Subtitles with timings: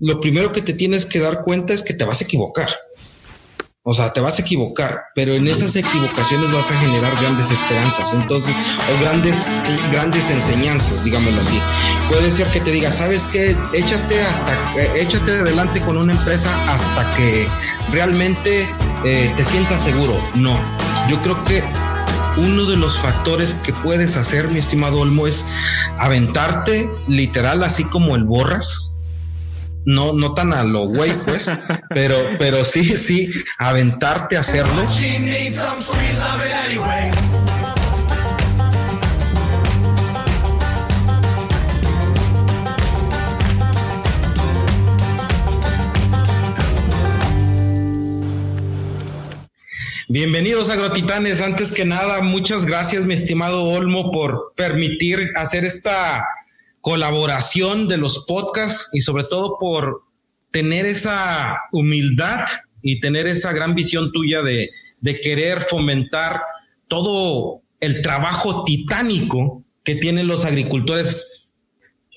[0.00, 2.68] lo primero que te tienes que dar cuenta es que te vas a equivocar.
[3.90, 8.12] O sea, te vas a equivocar, pero en esas equivocaciones vas a generar grandes esperanzas,
[8.12, 8.54] entonces,
[8.94, 9.48] o grandes,
[9.90, 11.58] grandes enseñanzas, digámoslo así.
[12.10, 13.56] Puede ser que te diga, ¿sabes qué?
[13.72, 17.48] Échate hasta, eh, échate adelante con una empresa hasta que
[17.90, 18.68] realmente
[19.04, 20.22] eh, te sientas seguro.
[20.34, 20.60] No,
[21.08, 21.64] yo creo que
[22.36, 25.46] uno de los factores que puedes hacer, mi estimado Olmo, es
[25.98, 28.92] aventarte literal, así como el borras,
[29.88, 31.50] no, no tan a lo güey, pues,
[31.88, 34.86] pero, pero sí, sí, aventarte a hacerlo.
[50.10, 51.40] Bienvenidos agrotitanes.
[51.40, 56.26] Antes que nada, muchas gracias, mi estimado Olmo, por permitir hacer esta
[56.88, 60.04] colaboración de los podcasts y sobre todo por
[60.50, 62.46] tener esa humildad
[62.80, 64.70] y tener esa gran visión tuya de,
[65.02, 66.40] de querer fomentar
[66.88, 71.50] todo el trabajo titánico que tienen los agricultores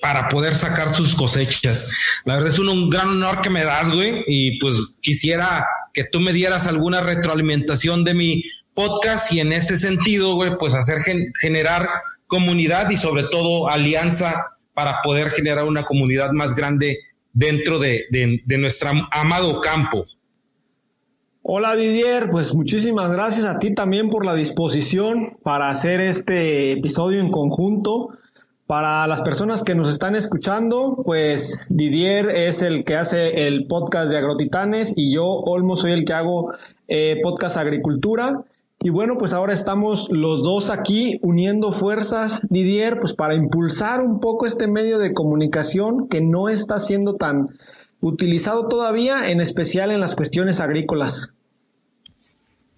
[0.00, 1.90] para poder sacar sus cosechas.
[2.24, 6.18] La verdad es un, gran honor que me das, güey, y pues quisiera que tú
[6.18, 11.02] me dieras alguna retroalimentación de mi podcast y en ese sentido, güey, pues hacer
[11.42, 11.90] generar
[12.26, 16.98] comunidad y sobre todo alianza para poder generar una comunidad más grande
[17.32, 20.06] dentro de, de, nuestro amado campo.
[21.42, 27.20] Hola Didier, pues muchísimas gracias a ti también por la disposición para hacer este episodio
[27.20, 28.10] en conjunto.
[28.66, 34.10] Para las personas que nos están escuchando, pues Didier es el que hace el podcast
[34.10, 36.54] de Agrotitanes y yo, Olmo, soy el que hago
[36.88, 38.44] eh, podcast Agricultura.
[38.84, 44.18] Y bueno, pues ahora estamos los dos aquí uniendo fuerzas, Didier, pues para impulsar un
[44.18, 47.50] poco este medio de comunicación que no está siendo tan
[48.00, 51.30] utilizado todavía, en especial en las cuestiones agrícolas.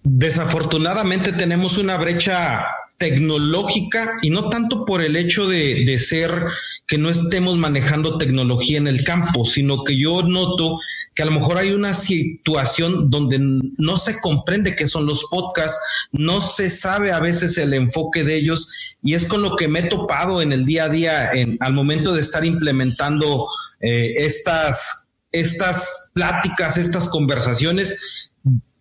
[0.03, 2.67] Desafortunadamente tenemos una brecha
[2.99, 6.29] tecnológica y no tanto por el hecho de, de ser
[6.85, 10.77] que no estemos manejando tecnología en el campo, sino que yo noto
[11.15, 15.79] que a lo mejor hay una situación donde no se comprende qué son los podcasts,
[16.11, 19.79] no se sabe a veces el enfoque de ellos y es con lo que me
[19.79, 23.47] he topado en el día a día en, al momento de estar implementando
[23.79, 28.01] eh, estas, estas pláticas, estas conversaciones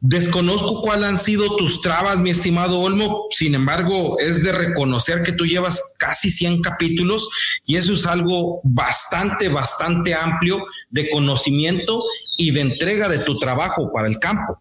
[0.07, 3.25] Desconozco cuáles han sido tus trabas, mi estimado Olmo.
[3.31, 7.31] Sin embargo, es de reconocer que tú llevas casi 100 capítulos
[7.65, 12.03] y eso es algo bastante, bastante amplio de conocimiento
[12.37, 14.61] y de entrega de tu trabajo para el campo.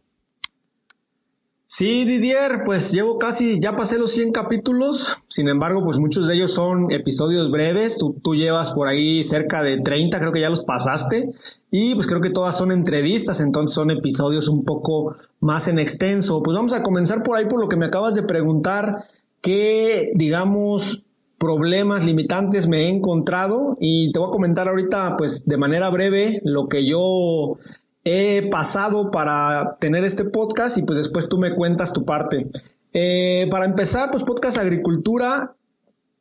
[1.75, 6.35] Sí, Didier, pues llevo casi, ya pasé los 100 capítulos, sin embargo, pues muchos de
[6.35, 10.51] ellos son episodios breves, tú, tú, llevas por ahí cerca de 30, creo que ya
[10.51, 11.31] los pasaste,
[11.71, 16.43] y pues creo que todas son entrevistas, entonces son episodios un poco más en extenso.
[16.43, 19.05] Pues vamos a comenzar por ahí por lo que me acabas de preguntar,
[19.41, 21.01] qué, digamos,
[21.39, 26.39] problemas limitantes me he encontrado y te voy a comentar ahorita pues de manera breve
[26.45, 27.57] lo que yo
[28.03, 32.49] he pasado para tener este podcast y pues después tú me cuentas tu parte.
[32.91, 35.55] Eh, para empezar, pues Podcast Agricultura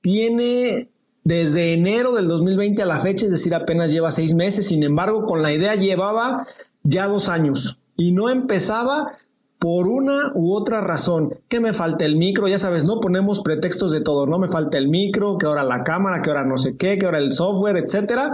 [0.00, 0.88] tiene
[1.24, 5.24] desde enero del 2020 a la fecha, es decir, apenas lleva seis meses, sin embargo,
[5.26, 6.46] con la idea llevaba
[6.82, 9.12] ya dos años y no empezaba
[9.58, 13.92] por una u otra razón, que me falta el micro, ya sabes, no ponemos pretextos
[13.92, 16.76] de todo, no me falta el micro, que ahora la cámara, que ahora no sé
[16.76, 18.32] qué, que ahora el software, etcétera.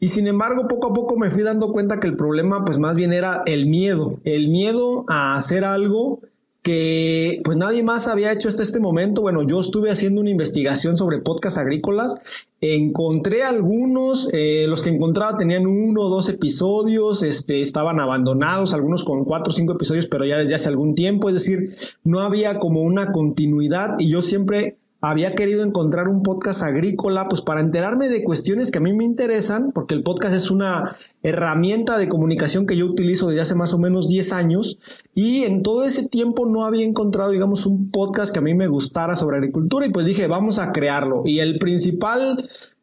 [0.00, 2.94] Y sin embargo, poco a poco me fui dando cuenta que el problema pues más
[2.94, 6.20] bien era el miedo, el miedo a hacer algo
[6.62, 9.22] que pues nadie más había hecho hasta este momento.
[9.22, 12.18] Bueno, yo estuve haciendo una investigación sobre podcasts agrícolas,
[12.60, 19.04] encontré algunos, eh, los que encontraba tenían uno o dos episodios, este, estaban abandonados, algunos
[19.04, 21.70] con cuatro o cinco episodios, pero ya desde hace algún tiempo, es decir,
[22.04, 27.42] no había como una continuidad y yo siempre había querido encontrar un podcast agrícola, pues
[27.42, 31.98] para enterarme de cuestiones que a mí me interesan, porque el podcast es una herramienta
[31.98, 34.78] de comunicación que yo utilizo desde hace más o menos 10 años,
[35.14, 38.66] y en todo ese tiempo no había encontrado, digamos, un podcast que a mí me
[38.66, 41.22] gustara sobre agricultura, y pues dije, vamos a crearlo.
[41.24, 42.36] Y el principal,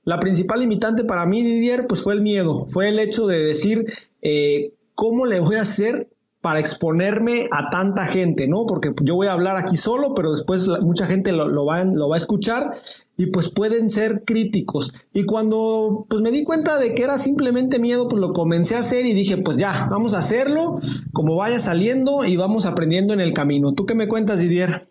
[0.05, 3.91] la principal limitante para mí, Didier, pues fue el miedo, fue el hecho de decir,
[4.21, 6.07] eh, ¿cómo le voy a hacer
[6.45, 8.67] para exponerme a tanta gente, ¿no?
[8.67, 12.71] Porque yo voy a hablar aquí solo, pero después mucha gente lo, va, a escuchar
[13.17, 14.93] y pues pueden ser críticos.
[15.11, 18.81] Y cuando pues me di cuenta de que era simplemente miedo, pues lo comencé a
[18.81, 20.79] hacer y dije, pues ya, vamos a hacerlo,
[21.13, 23.73] como vaya saliendo y vamos aprendiendo en el camino.
[23.73, 24.83] ¿Tú qué me cuentas, Didier?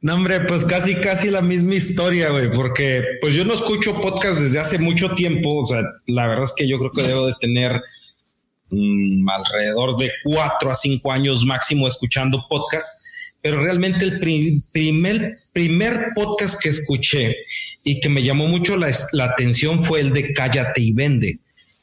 [0.00, 4.40] No, hombre, pues casi, casi la misma historia, güey, porque pues yo no escucho podcast
[4.40, 5.58] desde hace mucho tiempo.
[5.58, 7.80] O sea, la verdad es que yo creo que debo de tener
[8.70, 13.02] mm, alrededor de cuatro a cinco años máximo escuchando podcast.
[13.42, 14.20] Pero realmente el
[14.72, 17.36] primer, primer podcast que escuché
[17.84, 21.38] y que me llamó mucho la, la atención fue el de Cállate y Vende.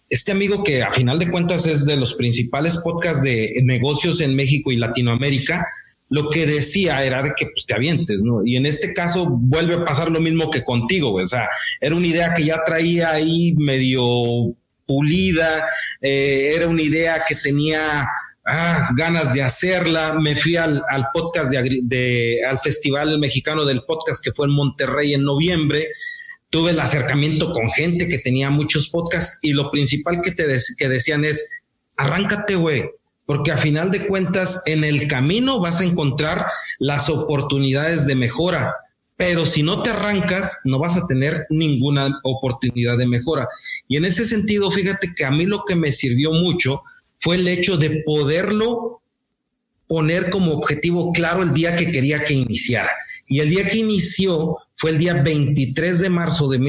[0.10, 4.36] Este amigo que a final de cuentas es de los principales podcasts de negocios en
[4.36, 5.66] México y Latinoamérica,
[6.10, 8.46] lo que decía era de que pues, te avientes, ¿no?
[8.46, 11.50] Y en este caso vuelve a pasar lo mismo que contigo, o sea,
[11.82, 14.56] era una idea que ya traía ahí medio
[14.88, 15.68] pulida,
[16.02, 18.08] eh, era una idea que tenía
[18.46, 20.82] ah, ganas de hacerla, me fui al,
[21.14, 25.90] podcast de, al Festival Mexicano del Podcast que fue en Monterrey en noviembre,
[26.50, 30.46] tuve el acercamiento con gente que tenía muchos podcasts y lo principal que te
[30.78, 31.52] que decían es,
[31.98, 32.90] arráncate, güey,
[33.26, 36.46] porque a final de cuentas en el camino vas a encontrar
[36.80, 38.74] las oportunidades de mejora,
[39.18, 43.50] pero si no te arrancas no vas a tener ninguna oportunidad de mejora.
[43.88, 46.84] Y en ese sentido, fíjate que a mí lo que me sirvió mucho
[47.20, 49.02] fue el hecho de poderlo
[49.88, 52.92] poner como objetivo claro el día que quería que iniciara.
[53.28, 56.60] Y el día que inició fue el día 23 de marzo de,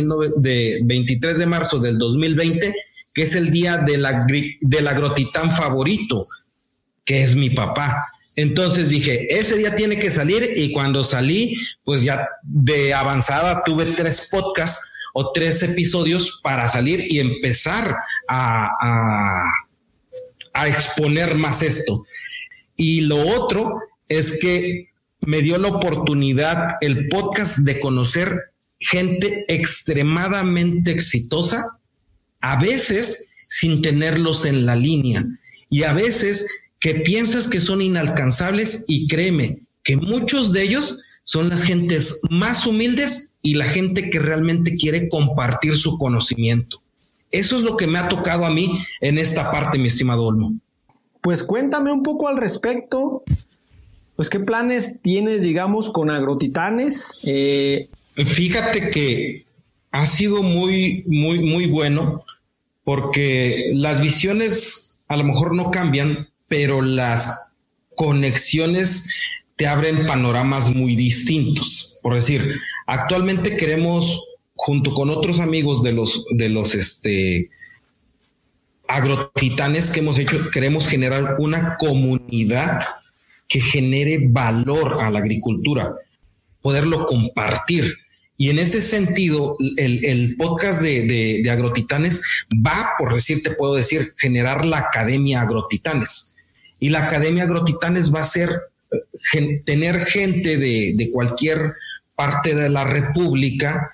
[0.41, 2.75] de 23 de marzo del 2020,
[3.12, 4.06] que es el día del,
[4.61, 6.27] del agrotitán favorito,
[7.05, 8.06] que es mi papá.
[8.38, 13.87] Entonces dije, ese día tiene que salir y cuando salí, pues ya de avanzada tuve
[13.87, 17.96] tres podcasts o tres episodios para salir y empezar
[18.29, 19.43] a,
[20.55, 22.06] a, exponer más esto.
[22.76, 24.91] Y lo otro es que
[25.23, 31.81] me dio la oportunidad el podcast de conocer gente extremadamente exitosa,
[32.41, 35.26] a veces sin tenerlos en la línea
[35.70, 36.46] y a veces
[36.81, 42.67] que piensas que son inalcanzables y créeme que muchos de ellos son las gentes más
[42.67, 46.81] humildes y la gente que realmente quiere compartir su conocimiento.
[47.31, 50.55] Eso es lo que me ha tocado a mí en esta parte, mi estimado Olmo.
[51.21, 53.23] Pues cuéntame un poco al respecto.
[54.17, 57.21] Pues qué planes tienes, digamos, con Agrotitanes.
[57.25, 59.47] Eh, Fíjate que
[59.91, 62.25] ha sido muy, muy, muy bueno
[62.85, 67.53] porque las visiones a lo mejor no cambian, pero las
[67.95, 69.12] conexiones
[69.56, 71.99] te abren panoramas muy distintos.
[72.03, 77.50] Por decir, actualmente queremos, junto con otros amigos de los, de los este,
[78.87, 82.81] agrotitanes que hemos hecho, queremos generar una comunidad
[83.49, 85.94] que genere valor a la agricultura,
[86.62, 87.97] poderlo compartir.
[88.37, 92.23] Y en ese sentido, el, podcast de, de, Agrotitanes
[92.65, 96.37] va, por decir, te puedo decir, generar la Academia Agrotitanes.
[96.81, 98.51] Y la Academia Agrotitanes va a ser
[99.65, 101.75] tener gente de, de cualquier
[102.15, 103.93] parte de la República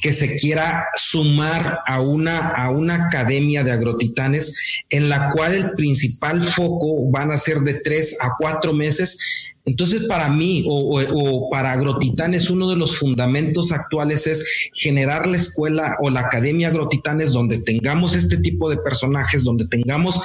[0.00, 4.58] que se quiera sumar a una, a una academia de agrotitanes
[4.90, 9.18] en la cual el principal foco van a ser de tres a cuatro meses
[9.66, 15.96] entonces, para mí o, para Agrotitanes, uno de los fundamentos actuales es generar la escuela
[16.00, 20.20] o la Academia Agrotitanes donde tengamos este tipo de personajes, donde tengamos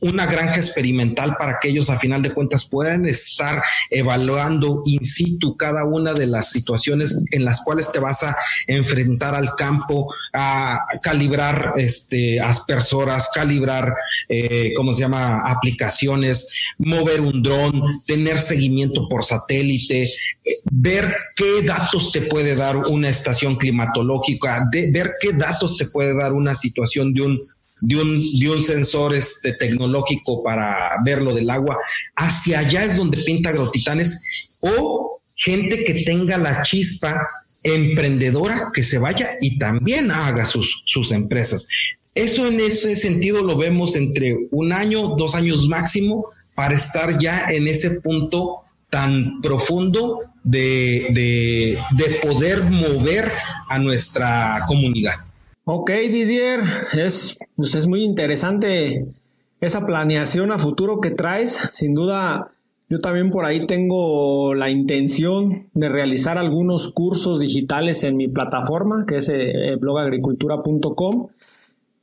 [0.00, 3.60] una granja experimental para que ellos a final de cuentas puedan estar
[3.90, 8.36] evaluando in situ cada una de las situaciones en las cuales te vas a
[8.68, 13.92] enfrentar al campo, a calibrar este, aspersoras, calibrar,
[14.28, 18.75] eh, ¿cómo se llama?, aplicaciones, mover un dron, tener seguimiento
[19.08, 20.10] por satélite, eh,
[20.70, 26.32] ver qué datos te puede dar una estación climatológica, ver qué datos te puede dar
[26.32, 27.40] una situación de un,
[27.80, 31.78] de un, de un sensor este, tecnológico para ver lo del agua.
[32.14, 37.22] Hacia allá es donde pinta Agrotitanes o gente que tenga la chispa
[37.62, 41.68] emprendedora que se vaya y también haga sus, sus empresas.
[42.14, 47.46] Eso en ese sentido lo vemos entre un año, dos años máximo para estar ya
[47.50, 51.78] en ese punto tan profundo de,
[52.22, 53.30] poder mover
[53.68, 55.14] a nuestra comunidad.
[55.64, 56.60] Ok, Didier,
[56.92, 59.06] es, pues es muy interesante
[59.60, 61.68] esa planeación a futuro que traes.
[61.72, 62.52] Sin duda,
[62.88, 69.04] yo también por ahí tengo la intención de realizar algunos cursos digitales en mi plataforma,
[69.06, 71.28] que es eh, blogagricultura.com.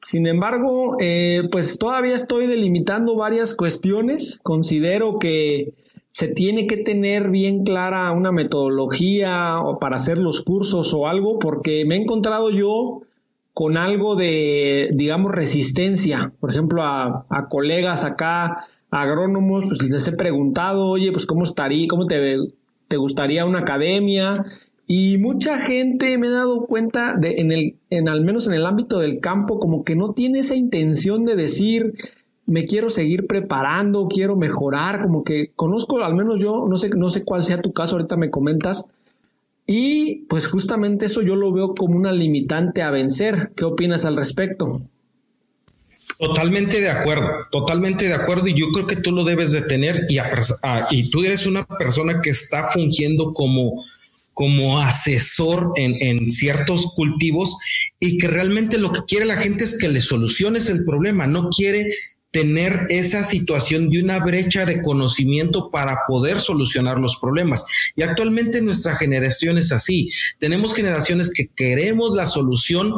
[0.01, 4.37] Sin embargo, eh, pues todavía estoy delimitando varias cuestiones.
[4.43, 5.73] Considero que
[6.13, 11.85] se tiene que tener bien clara una metodología para hacer los cursos o algo, porque
[11.85, 13.01] me he encontrado yo
[13.51, 16.31] con algo de, digamos, resistencia.
[16.39, 22.05] Por ejemplo, a, colegas acá, agrónomos, pues les he preguntado, oye, pues cómo estaría, cómo
[22.05, 22.37] te,
[22.87, 24.45] ¿Te gustaría una academia?
[24.85, 28.67] Y mucha gente me he dado cuenta de en el, en al menos en el
[28.67, 31.93] ámbito del campo, como que no tiene esa intención de decir,
[32.45, 37.09] me quiero seguir preparando, quiero mejorar, como que conozco, al menos yo, no sé, no
[37.09, 38.85] sé cuál sea tu caso, ahorita me comentas.
[39.65, 43.51] Y pues justamente eso yo lo veo como una limitante a vencer.
[43.55, 44.81] ¿Qué opinas al respecto?
[46.19, 50.05] Totalmente de acuerdo, totalmente de acuerdo y yo creo que tú lo debes de tener
[50.09, 53.83] y, tú eres una persona que está fungiendo como,
[54.33, 57.57] como asesor en, en, ciertos cultivos
[57.99, 61.49] y que realmente lo que quiere la gente es que le soluciones el problema, no
[61.49, 61.93] quiere
[62.33, 67.63] tener esa situación de una brecha de conocimiento para poder solucionar los problemas.
[67.95, 70.11] Y actualmente nuestra generación es así.
[70.39, 72.95] Tenemos generaciones que queremos la solución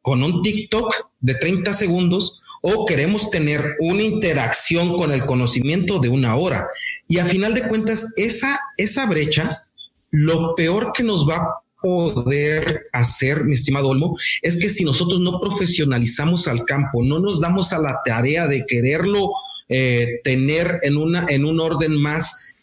[0.00, 6.08] con un TikTok de 30 segundos o queremos tener una interacción con el conocimiento de
[6.08, 6.66] una hora.
[7.06, 9.64] Y a final de cuentas, esa, esa brecha,
[10.10, 11.46] lo peor que nos va
[11.80, 17.40] poder hacer, mi estimado Olmo, es que si nosotros no profesionalizamos al campo, no nos
[17.40, 19.30] damos a la tarea de quererlo
[19.68, 22.54] eh, tener en, una, en un orden más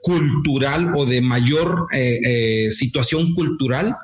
[0.00, 3.94] cultural o de mayor eh, eh, situación cultural,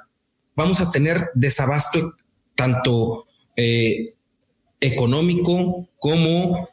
[0.54, 2.14] vamos a tener desabasto
[2.54, 3.24] tanto
[4.80, 6.68] económico como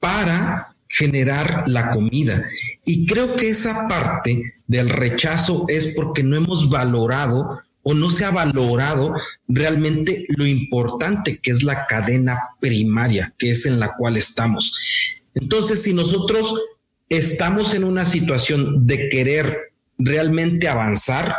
[0.00, 2.42] para generar la comida.
[2.84, 8.24] Y creo que esa parte del rechazo es porque no hemos valorado o no se
[8.24, 9.14] ha valorado
[9.46, 14.76] realmente lo importante que es la cadena primaria, que es en la cual estamos.
[15.34, 16.60] Entonces, si nosotros
[17.08, 21.36] estamos en una situación de querer realmente avanzar,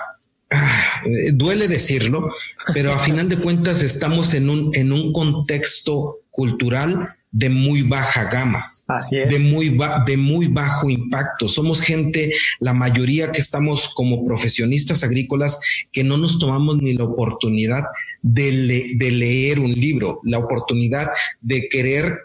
[0.49, 1.01] ah,
[1.33, 2.33] duele decirlo,
[2.73, 8.29] pero a final de cuentas estamos en un, en un contexto cultural de muy baja
[8.31, 8.65] gama.
[8.87, 9.29] Así es.
[9.29, 9.77] De muy,
[10.07, 11.47] de muy bajo impacto.
[11.47, 17.03] Somos gente, la mayoría que estamos como profesionistas agrícolas, que no nos tomamos ni la
[17.03, 17.83] oportunidad
[18.23, 22.17] de, de leer un libro, la oportunidad de querer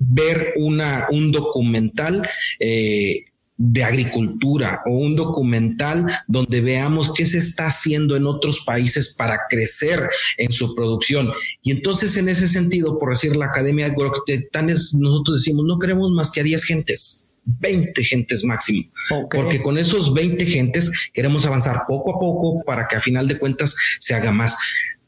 [0.00, 2.28] ver una, un documental
[2.58, 3.26] eh,
[3.62, 9.38] de agricultura o un documental donde veamos qué se está haciendo en otros países para
[9.50, 10.00] crecer
[10.38, 11.30] en su producción.
[11.62, 16.10] Y entonces en ese sentido, por decir la Academia de Agrotitanes, nosotros decimos, no queremos
[16.12, 17.26] más que a 10 gentes.
[17.44, 18.84] 20 gentes máximo,
[19.30, 23.38] porque con esos 20 gentes queremos avanzar poco a poco para que a final de
[23.38, 24.56] cuentas se haga más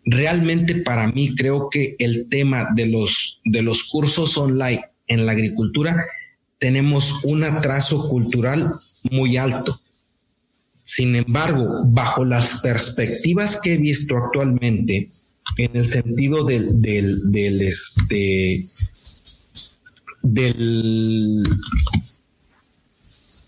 [0.04, 5.32] realmente para mí creo que el tema de los de los cursos online en la
[5.32, 6.04] agricultura
[6.62, 8.72] tenemos un atraso cultural
[9.10, 9.80] muy alto.
[10.84, 15.10] Sin embargo, bajo las perspectivas que he visto actualmente,
[15.58, 18.64] en el sentido del, del, este,
[20.22, 21.42] del,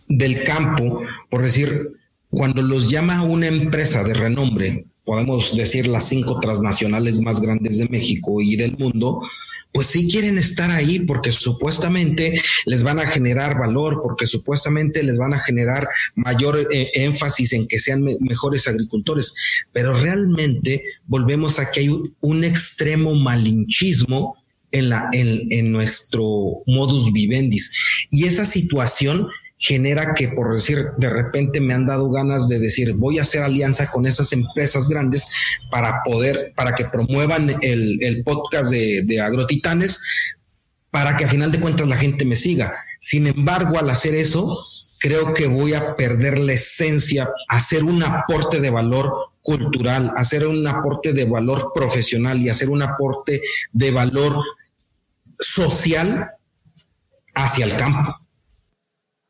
[0.09, 1.93] del campo, por decir,
[2.31, 7.89] cuando los llama una empresa de renombre, podemos decir las cinco transnacionales más grandes de
[7.89, 9.23] México y del mundo,
[9.75, 15.19] pues sí quieren estar ahí porque supuestamente les van a generar valor, porque supuestamente les
[15.19, 19.35] van a generar mayor eh, énfasis en que sean mejores agricultores,
[19.73, 24.37] pero realmente volvemos a que hay un, extremo malinchismo
[24.71, 27.75] en, la, en, en nuestro modus vivendis.
[28.11, 29.29] Y esa situación
[29.65, 33.43] genera que, por decir, de repente me han dado ganas de decir, voy a hacer
[33.43, 35.33] alianza con esas empresas grandes
[35.71, 40.07] para poder, para que promuevan el, podcast de, de Agrotitanes,
[40.91, 42.75] para que a final de cuentas la gente me siga.
[43.01, 44.55] Sin embargo, al hacer eso,
[44.99, 50.67] creo que voy a perder la esencia, hacer un aporte de valor cultural, hacer un
[50.69, 53.41] aporte de valor profesional y hacer un aporte
[53.73, 54.43] de valor
[55.39, 56.33] social
[57.35, 58.24] hacia el campo.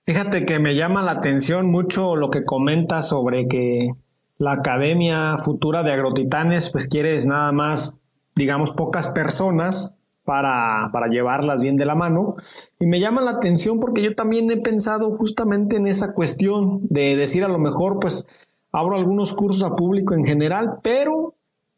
[0.06, 3.94] Fíjate que me llama la atención mucho lo que comentas sobre que
[4.36, 8.00] la Academia Futura de Agrotitanes, pues quieres nada más,
[8.34, 12.36] digamos, pocas personas para, para llevarlas bien de la mano.
[12.78, 17.16] Y me llama la atención porque yo también he pensado justamente en esa cuestión de
[17.16, 18.26] decir a lo mejor, pues
[18.72, 21.34] abro algunos cursos a público en general, pero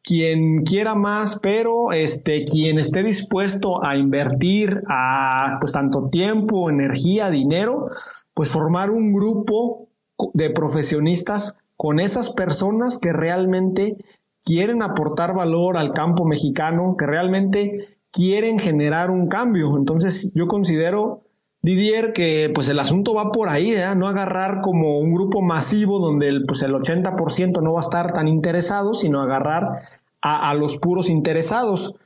[0.06, 7.28] quien quiera más, pero este, quien esté dispuesto a invertir a pues tanto tiempo, energía,
[7.28, 7.88] dinero,
[8.32, 9.88] pues formar un grupo
[10.32, 13.96] de profesionistas con esas personas que realmente
[14.44, 19.76] quieren aportar valor al campo mexicano, que realmente quieren generar un cambio.
[19.76, 21.22] Entonces yo considero,
[21.66, 23.86] Didier, que pues el asunto va por ahí, ¿eh?
[23.96, 28.12] no agarrar como un grupo masivo donde el, pues el 80% no va a estar
[28.12, 29.80] tan interesado, sino agarrar
[30.22, 31.96] a, los puros interesados.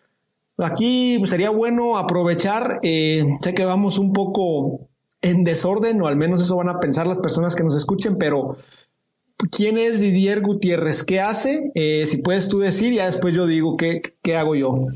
[0.56, 4.88] Aquí sería bueno aprovechar, eh, sé que vamos un poco
[5.20, 8.56] en desorden, o al menos eso van a pensar las personas que nos escuchen, pero
[9.50, 11.04] ¿quién es Didier Gutiérrez?
[11.04, 11.70] ¿Qué hace?
[11.74, 14.86] Eh, si puedes tú decir, ya después yo digo qué, qué hago yo.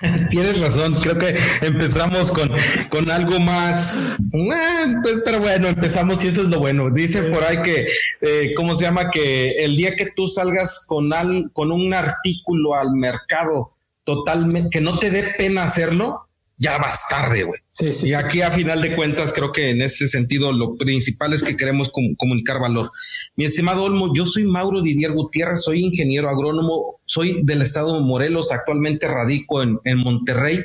[0.30, 2.50] Tienes razón, creo que empezamos con,
[2.88, 6.90] con algo más, eh, pues, pero bueno, empezamos y eso es lo bueno.
[6.90, 7.88] Dice por ahí que,
[8.20, 9.10] eh, ¿cómo se llama?
[9.10, 13.74] Que el día que tú salgas con, al, con un artículo al mercado
[14.04, 16.27] totalmente, que no te dé pena hacerlo,
[16.58, 17.60] ya vas tarde, güey.
[17.70, 21.32] Sí, sí, y aquí a final de cuentas creo que en ese sentido lo principal
[21.32, 22.90] es que queremos comunicar valor.
[23.36, 28.00] Mi estimado Olmo, yo soy Mauro Didier Gutiérrez, soy ingeniero agrónomo, soy del estado de
[28.00, 30.58] Morelos, actualmente radico en, en Monterrey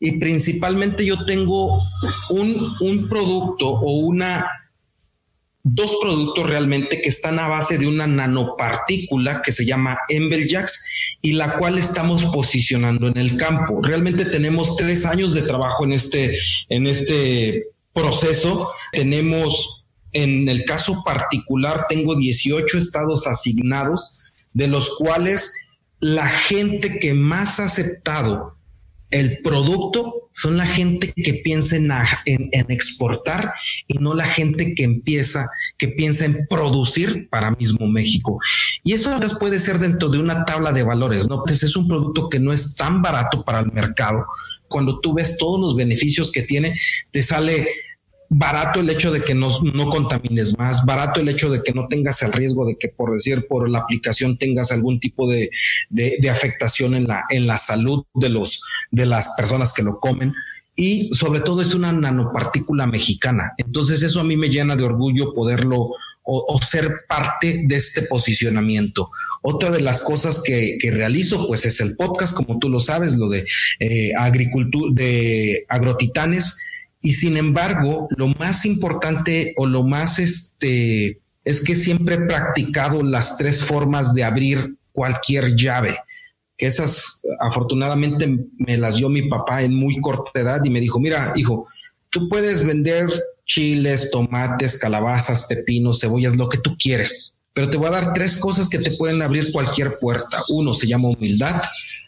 [0.00, 1.82] y principalmente yo tengo
[2.30, 4.46] un, un producto o una
[5.64, 10.84] dos productos realmente que están a base de una nanopartícula que se llama Embeljax
[11.22, 13.80] y la cual estamos posicionando en el campo.
[13.82, 18.70] Realmente tenemos tres años de trabajo en este, en este proceso.
[18.92, 24.20] Tenemos, en el caso particular, tengo 18 estados asignados,
[24.52, 25.54] de los cuales
[25.98, 28.58] la gente que más ha aceptado
[29.14, 31.88] el producto son la gente que piensa en,
[32.26, 33.52] en, exportar
[33.86, 35.46] y no la gente que empieza,
[35.78, 38.40] que piensa en producir para mismo México.
[38.82, 41.36] Y eso puede ser dentro de una tabla de valores, ¿no?
[41.36, 44.26] Entonces es un producto que no es tan barato para el mercado.
[44.66, 46.80] Cuando tú ves todos los beneficios que tiene,
[47.12, 47.68] te sale
[48.36, 51.86] barato el hecho de que no, no, contamines más, barato el hecho de que no
[51.88, 55.50] tengas el riesgo de que por decir por la aplicación tengas algún tipo de,
[55.88, 60.34] de, afectación en la, en la salud de los, de las personas que lo comen.
[60.76, 63.52] Y sobre todo es una nanopartícula mexicana.
[63.58, 65.90] Entonces eso a mí me llena de orgullo poderlo
[66.26, 69.10] o, ser parte de este posicionamiento.
[69.42, 73.16] Otra de las cosas que, que, realizo, pues es el podcast, como tú lo sabes,
[73.16, 73.46] lo de
[73.78, 76.66] eh, agricultura, de agrotitanes,
[77.04, 83.02] y sin embargo, lo más importante o lo más este es que siempre he practicado
[83.02, 85.98] las tres formas de abrir cualquier llave,
[86.56, 90.98] que esas afortunadamente me las dio mi papá en muy corta edad y me dijo,
[90.98, 91.66] mira, hijo,
[92.08, 93.06] tú puedes vender
[93.44, 98.38] chiles, tomates, calabazas, pepinos, cebollas, lo que tú quieres, pero te voy a dar tres
[98.38, 100.42] cosas que te pueden abrir cualquier puerta.
[100.48, 101.60] Uno se llama humildad,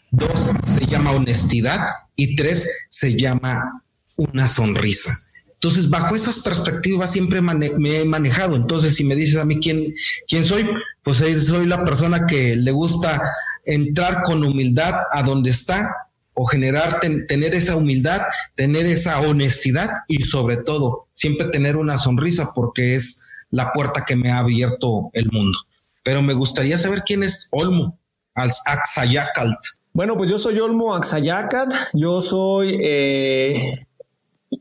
[0.09, 1.81] dos se llama honestidad
[2.15, 3.83] y tres se llama
[4.17, 5.29] una sonrisa.
[5.53, 8.55] Entonces, bajo esas perspectivas siempre me he manejado.
[8.55, 9.95] Entonces, si me dices a mí quién,
[10.27, 10.69] quién soy,
[11.01, 13.21] pues soy la persona que le gusta
[13.65, 15.95] entrar con humildad a donde está
[16.33, 18.21] o generar, tener esa humildad,
[18.53, 24.15] tener esa honestidad y sobre todo siempre tener una sonrisa porque es la puerta que
[24.15, 25.57] me ha abierto el mundo.
[26.03, 27.97] Pero me gustaría saber quién es Olmo,
[28.35, 29.57] Axayacalt.
[29.93, 33.86] Bueno, pues yo soy Olmo Axayacat, yo soy eh,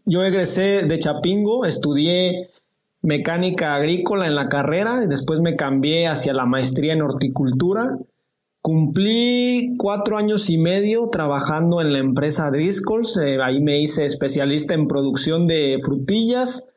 [0.06, 2.48] yo egresé de Chapingo, estudié
[3.02, 7.98] mecánica agrícola en la carrera y después me cambié hacia la maestría en horticultura.
[8.60, 13.16] Cumplí cuatro años y medio trabajando en la empresa Driscolls.
[13.16, 16.68] Eh, ahí me hice especialista en producción de frutillas,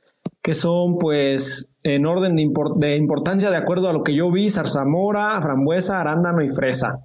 [0.42, 4.50] que son pues en orden de, de importancia de acuerdo a lo que yo vi,
[4.50, 7.00] zarzamora, frambuesa, arándano y fresa.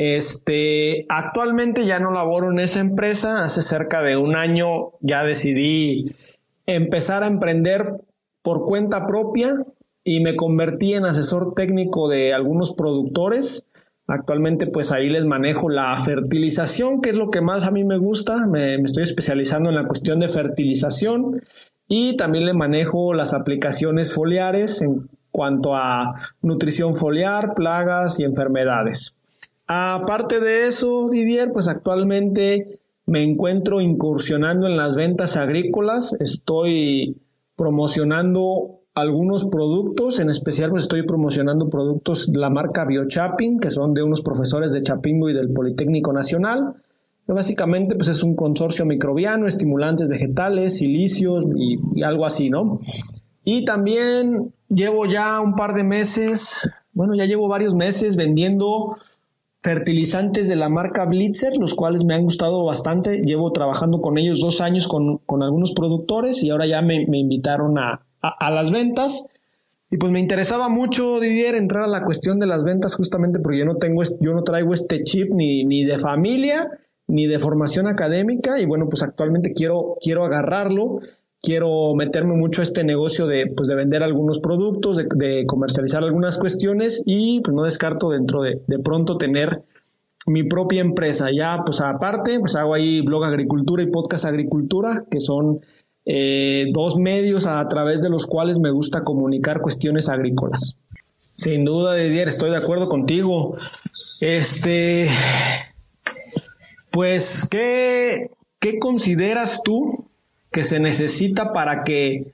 [0.00, 3.42] Este, actualmente ya no laboro en esa empresa.
[3.42, 6.12] Hace cerca de un año ya decidí
[6.66, 7.94] empezar a emprender
[8.42, 9.50] por cuenta propia
[10.04, 13.66] y me convertí en asesor técnico de algunos productores.
[14.06, 17.98] Actualmente pues ahí les manejo la fertilización, que es lo que más a mí me
[17.98, 18.46] gusta.
[18.46, 21.40] Me, me estoy especializando en la cuestión de fertilización
[21.88, 29.17] y también le manejo las aplicaciones foliares en cuanto a nutrición foliar, plagas y enfermedades.
[29.68, 36.16] Aparte de eso, Didier, pues actualmente me encuentro incursionando en las ventas agrícolas.
[36.20, 37.20] Estoy
[37.54, 43.92] promocionando algunos productos, en especial pues estoy promocionando productos de la marca BioChapping, que son
[43.92, 46.74] de unos profesores de Chapingo y del Politécnico Nacional.
[47.26, 52.80] básicamente pues es un consorcio microbiano, estimulantes vegetales, silicios y, y algo así, ¿no?
[53.44, 58.96] Y también llevo ya un par de meses, bueno, ya llevo varios meses vendiendo
[59.62, 63.22] fertilizantes de la marca Blitzer, los cuales me han gustado bastante.
[63.22, 68.00] Llevo trabajando con ellos dos años con, algunos productores y ahora ya me, invitaron a,
[68.50, 69.28] las ventas.
[69.90, 73.58] Y pues me interesaba mucho, Didier, entrar a la cuestión de las ventas justamente porque
[73.58, 76.70] yo no tengo, yo no traigo este chip ni, ni de familia
[77.08, 81.00] ni de formación académica y bueno, pues actualmente quiero, quiero agarrarlo
[81.42, 86.38] quiero meterme mucho a este negocio de, pues, de vender algunos productos, de, comercializar algunas
[86.38, 89.62] cuestiones y pues no descarto dentro de, de pronto tener
[90.26, 91.28] mi propia empresa.
[91.34, 95.60] Ya, pues aparte, pues hago ahí blog agricultura y podcast agricultura, que son
[96.04, 100.76] eh, dos medios a través de los cuales me gusta comunicar cuestiones agrícolas.
[101.34, 103.56] Sin duda, Didier, estoy de acuerdo contigo.
[104.20, 105.08] Este,
[106.90, 110.07] pues, ¿qué, qué consideras tú
[110.50, 112.32] que se necesita para que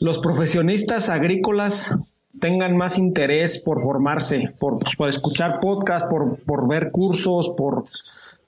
[0.00, 1.96] los profesionistas agrícolas
[2.40, 7.84] tengan más interés por formarse, por, pues, escuchar podcasts, por, ver cursos, por,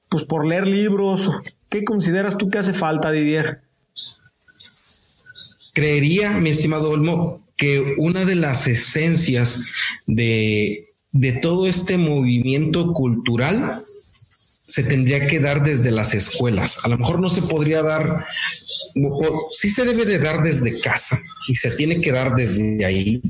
[0.08, 1.30] pues, por leer libros.
[1.68, 3.60] ¿Qué consideras tú que hace falta, Didier?
[5.74, 9.66] Creería, mi estimado Olmo, que una de las esencias
[10.06, 10.86] de
[11.40, 13.70] todo este movimiento cultural
[14.66, 16.84] se tendría que dar desde las escuelas.
[16.84, 18.26] A lo mejor no se podría dar,
[19.52, 23.22] sí se debe de dar desde casa y se tiene que dar desde ahí.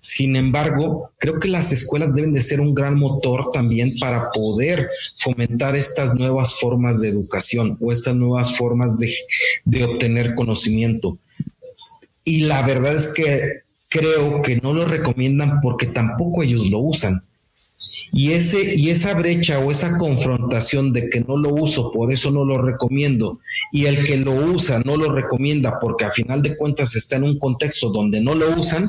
[0.00, 4.88] Sin embargo, creo que las escuelas deben de ser un gran motor también para poder
[5.18, 9.14] fomentar estas nuevas formas de educación o estas nuevas formas de,
[9.64, 11.18] de obtener conocimiento.
[12.24, 17.22] Y la verdad es que creo que no lo recomiendan porque tampoco ellos lo usan.
[18.12, 22.30] Y, ese, y esa brecha o esa confrontación de que no lo uso, por eso
[22.30, 23.40] no lo recomiendo,
[23.72, 27.24] y el que lo usa no lo recomienda porque a final de cuentas está en
[27.24, 28.88] un contexto donde no lo usan,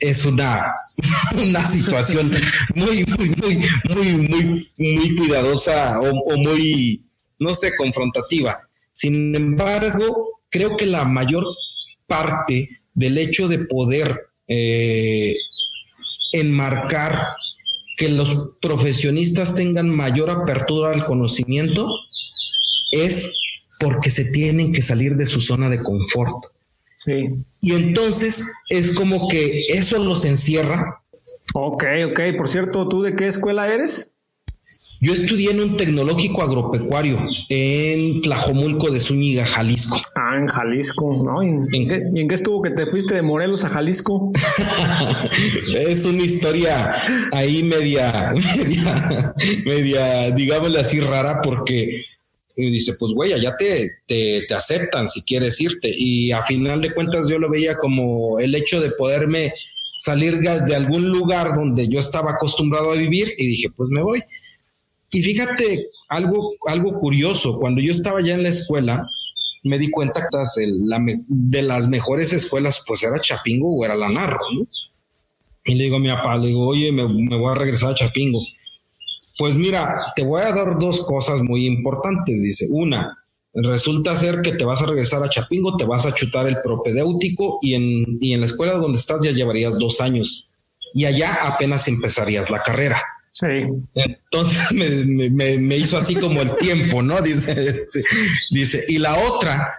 [0.00, 0.66] es una,
[1.48, 2.32] una situación
[2.74, 7.02] muy, muy, muy, muy, muy, cuidadosa o, muy,
[7.38, 8.60] no sé, confrontativa.
[8.92, 11.44] Sin embargo, creo que la mayor
[12.06, 15.34] parte del hecho de poder eh,
[16.32, 17.34] enmarcar
[17.96, 21.88] que los profesionistas tengan mayor apertura al conocimiento
[22.90, 23.38] es
[23.78, 26.44] porque se tienen que salir de su zona de confort.
[27.04, 27.28] Sí.
[27.60, 31.02] Y entonces es como que eso los encierra.
[31.52, 32.20] Ok, ok.
[32.36, 34.10] Por cierto, ¿tú de qué escuela eres?
[35.04, 37.18] Yo estudié en un tecnológico agropecuario
[37.50, 40.00] en Tlajomulco de Zúñiga, Jalisco.
[40.14, 41.42] Ah, en Jalisco, ¿no?
[41.42, 44.32] ¿Y en, qué, ¿Y en qué estuvo que te fuiste de Morelos a Jalisco?
[45.76, 46.94] es una historia
[47.32, 49.34] ahí media, media,
[49.66, 52.06] media, digámosle así, rara, porque
[52.56, 55.92] dice, pues güey, allá te, te, te aceptan si quieres irte.
[55.94, 59.52] Y a final de cuentas yo lo veía como el hecho de poderme
[59.98, 64.22] salir de algún lugar donde yo estaba acostumbrado a vivir y dije, pues me voy.
[65.14, 69.08] Y fíjate algo, algo curioso, cuando yo estaba ya en la escuela,
[69.62, 70.38] me di cuenta que
[71.28, 74.66] de las mejores escuelas, pues era Chapingo o era la Narro, ¿no?
[75.64, 77.94] Y le digo a mi papá, le digo, oye, me, me voy a regresar a
[77.94, 78.40] Chapingo.
[79.38, 82.66] Pues mira, te voy a dar dos cosas muy importantes, dice.
[82.70, 83.16] Una,
[83.54, 87.60] resulta ser que te vas a regresar a Chapingo, te vas a chutar el propedéutico
[87.62, 90.50] y en, y en la escuela donde estás ya llevarías dos años.
[90.92, 93.00] Y allá apenas empezarías la carrera.
[93.34, 93.66] Sí.
[93.94, 97.20] Entonces me, hizo así como el tiempo, ¿no?
[97.20, 98.02] Dice, este,
[98.52, 99.74] dice, y la otra,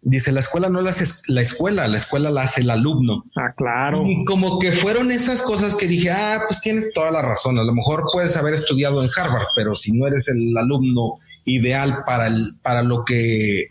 [0.00, 3.24] dice, la escuela no la hace la escuela, la escuela la hace el alumno.
[3.36, 4.04] Ah, claro.
[4.06, 7.58] Y como que fueron esas cosas que dije, ah, pues tienes toda la razón.
[7.58, 12.04] A lo mejor puedes haber estudiado en Harvard, pero si no eres el alumno ideal
[12.06, 13.66] para el, para lo que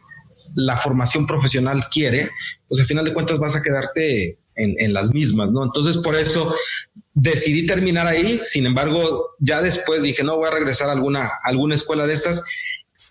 [0.55, 2.29] la formación profesional quiere,
[2.67, 5.63] pues al final de cuentas vas a quedarte en, en, las mismas, ¿no?
[5.63, 6.53] Entonces, por eso
[7.13, 8.39] decidí terminar ahí.
[8.43, 12.45] Sin embargo, ya después dije, no, voy a regresar a alguna, alguna escuela de estas.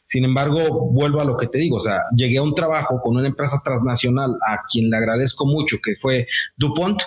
[0.06, 3.16] Sin embargo, vuelvo a lo que te digo, o sea, llegué a un trabajo con
[3.16, 7.00] una empresa transnacional a quien le agradezco mucho, que fue DuPont,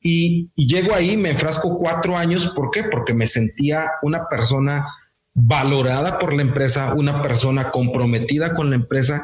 [0.00, 2.84] y, y llego ahí, me enfrasco cuatro años, ¿por qué?
[2.84, 4.86] Porque me sentía una persona
[5.34, 9.22] valorada por la empresa, una persona comprometida con la empresa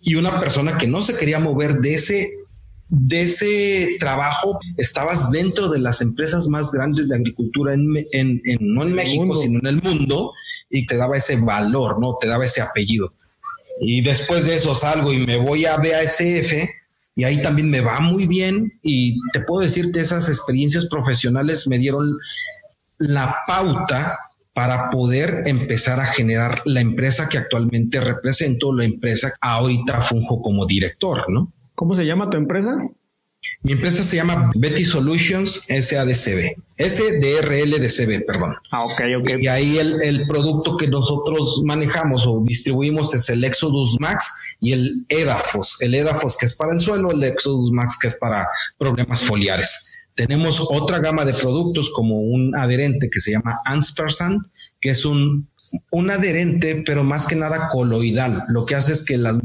[0.00, 2.28] y una persona que no se quería mover de ese
[2.88, 7.92] de ese trabajo estabas dentro de las empresas más grandes de agricultura en,
[8.60, 10.32] no en México, sino en el mundo
[10.70, 12.16] y te daba ese valor, ¿no?
[12.20, 13.12] Te daba ese apellido.
[13.80, 16.52] Y después de eso salgo y me voy a BASF
[17.14, 21.66] y ahí también me va muy bien y te puedo decir que esas experiencias profesionales
[21.68, 22.16] me dieron
[22.98, 24.18] la pauta
[24.52, 30.66] para poder empezar a generar la empresa que actualmente represento, la empresa ahorita funjo como
[30.66, 31.52] director, ¿no?
[31.78, 32.76] ¿Cómo se llama tu empresa?
[33.62, 36.56] Mi empresa se llama Betty Solutions SADCB.
[36.76, 38.56] SDRLDCB, perdón.
[38.72, 39.30] Ah, ok, ok.
[39.40, 44.72] Y ahí el, el, producto que nosotros manejamos o distribuimos es el Exodus Max y
[44.72, 45.80] el EDAFOS.
[45.80, 49.92] El EDAFOS que es para el suelo, el Exodus Max que es para problemas foliares.
[50.16, 54.40] Tenemos otra gama de productos como un adherente que se llama Anspersand,
[54.80, 55.48] que es un
[55.90, 58.44] un adherente, pero más que nada coloidal.
[58.48, 59.36] Lo que hace es que las,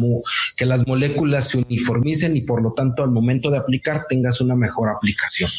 [0.55, 4.55] que las moléculas se uniformicen y por lo tanto al momento de aplicar tengas una
[4.55, 5.49] mejor aplicación.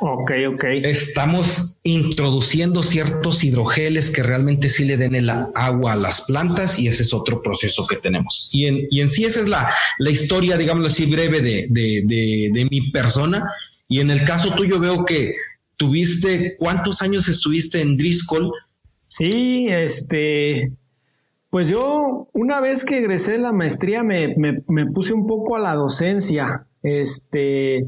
[0.00, 0.64] Ok, ok.
[0.82, 6.88] Estamos introduciendo ciertos hidrogeles que realmente sí le den el agua a las plantas y
[6.88, 8.50] ese es otro proceso que tenemos.
[8.52, 12.02] Y en, y en sí esa es la, la historia, digámoslo así, breve de, de,
[12.04, 13.48] de, de mi persona.
[13.88, 15.36] Y en el caso tuyo veo que
[15.76, 18.52] tuviste, ¿cuántos años estuviste en Driscoll?
[19.16, 20.72] Sí, este,
[21.48, 25.60] pues yo una vez que egresé de la maestría me, me, puse un poco a
[25.60, 26.66] la docencia.
[26.82, 27.86] Este,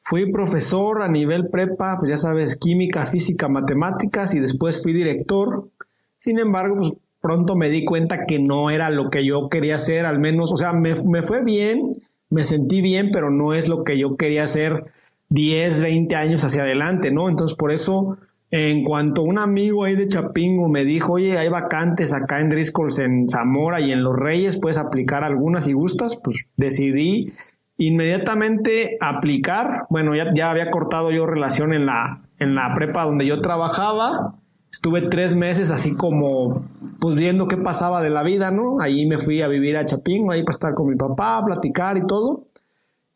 [0.00, 5.68] fui profesor a nivel prepa, pues ya sabes, química, física, matemáticas y después fui director.
[6.16, 10.04] Sin embargo, pues pronto me di cuenta que no era lo que yo quería hacer,
[10.04, 13.84] al menos, o sea, me, me fue bien, me sentí bien, pero no es lo
[13.84, 14.82] que yo quería hacer
[15.28, 17.28] 10, 20 años hacia adelante, ¿no?
[17.28, 18.18] Entonces, por eso,
[18.50, 23.00] en cuanto un amigo ahí de Chapingo me dijo, oye, hay vacantes acá en Driscolls,
[23.00, 27.32] en Zamora y en Los Reyes, puedes aplicar algunas si gustas, pues decidí
[27.76, 29.86] inmediatamente aplicar.
[29.90, 34.36] Bueno, ya, ya había cortado yo relación en la, en la prepa donde yo trabajaba.
[34.70, 36.64] Estuve tres meses así como,
[37.00, 38.80] pues viendo qué pasaba de la vida, ¿no?
[38.80, 42.06] Ahí me fui a vivir a Chapingo, ahí para estar con mi papá, platicar y
[42.06, 42.44] todo.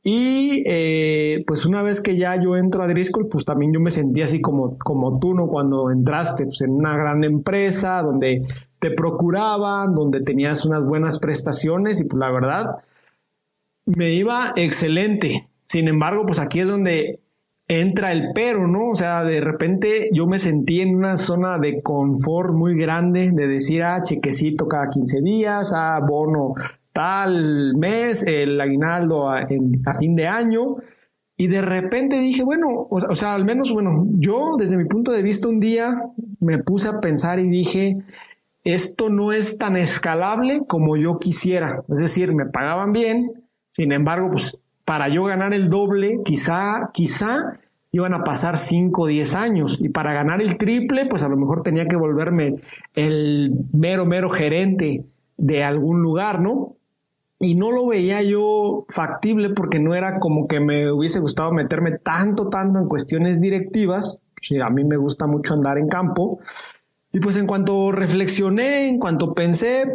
[0.03, 3.91] Y eh, pues una vez que ya yo entro a Driscoll, pues también yo me
[3.91, 5.47] sentí así como, como tú, ¿no?
[5.47, 8.43] Cuando entraste pues, en una gran empresa donde
[8.79, 12.77] te procuraban, donde tenías unas buenas prestaciones y pues la verdad
[13.85, 15.49] me iba excelente.
[15.67, 17.21] Sin embargo, pues aquí es donde
[17.69, 18.91] entra el pero, ¿no?
[18.91, 23.47] O sea, de repente yo me sentí en una zona de confort muy grande, de
[23.47, 26.55] decir, ah, chequecito cada 15 días, ah, bono
[26.93, 29.47] tal mes, el aguinaldo a,
[29.99, 30.77] fin de año.
[31.37, 35.23] Y de repente dije, bueno, o, sea, al menos, bueno, yo desde mi punto de
[35.23, 36.03] vista un día
[36.41, 37.97] me puse a pensar y dije,
[38.63, 41.83] esto no es tan escalable como yo quisiera.
[41.89, 43.33] Es decir, me pagaban bien,
[43.71, 47.55] sin embargo, pues para yo ganar el doble, quizá, quizá
[47.93, 49.79] iban a pasar 5 o 10 años.
[49.81, 52.57] Y para ganar el triple, pues a lo mejor tenía que volverme
[52.95, 55.05] el mero, mero gerente
[55.37, 56.77] de algún lugar, ¿no?
[57.43, 61.93] Y no lo veía yo factible porque no era como que me hubiese gustado meterme
[61.93, 64.21] tanto, tanto en cuestiones directivas.
[64.63, 66.39] a mí me gusta mucho andar en campo.
[67.13, 69.91] Y pues en cuanto reflexioné, en cuanto pensé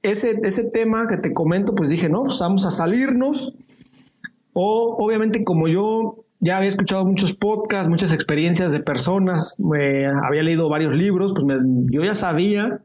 [0.00, 3.54] ese, ese tema que te comento, pues dije, no, pues vamos a salirnos.
[4.54, 9.56] O obviamente como yo ya había escuchado muchos podcasts, muchas experiencias de personas,
[10.26, 11.58] había leído varios libros, pues
[11.90, 12.80] yo ya sabía